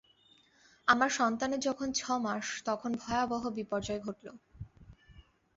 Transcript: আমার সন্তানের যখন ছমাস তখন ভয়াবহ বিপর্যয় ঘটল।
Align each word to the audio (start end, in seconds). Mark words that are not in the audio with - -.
আমার 0.87 1.09
সন্তানের 1.09 1.59
যখন 1.59 1.87
ছমাস 1.93 2.45
তখন 2.65 2.91
ভয়াবহ 2.95 3.43
বিপর্যয় 3.49 3.99
ঘটল। 3.99 4.27